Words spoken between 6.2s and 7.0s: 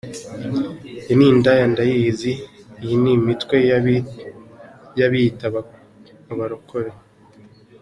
abarokore.